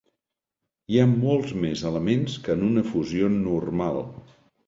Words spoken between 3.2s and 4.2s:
normal.